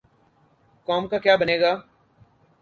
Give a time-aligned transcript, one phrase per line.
[0.87, 1.71] قوم کا کیا بنے گا؟